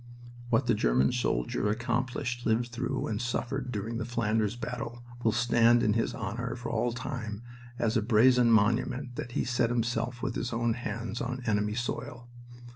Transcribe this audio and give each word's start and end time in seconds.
"What 0.49 0.65
the 0.65 0.73
German 0.73 1.11
soldier 1.11 1.69
accomplished, 1.69 2.43
lived 2.43 2.69
through, 2.71 3.05
and 3.05 3.21
suffered 3.21 3.71
during 3.71 3.99
the 3.99 4.03
Flanders 4.03 4.55
battle 4.55 5.03
will 5.23 5.31
stand 5.31 5.83
in 5.83 5.93
his 5.93 6.15
honor 6.15 6.55
for 6.55 6.71
all 6.71 6.91
time 6.91 7.43
as 7.77 7.95
a 7.95 8.01
brazen 8.01 8.49
monument 8.51 9.15
that 9.15 9.33
he 9.33 9.43
set 9.45 9.69
himself 9.69 10.23
with 10.23 10.33
his 10.33 10.51
own 10.53 10.73
hands 10.73 11.21
on 11.21 11.43
enemy 11.45 11.75
soil! 11.75 12.27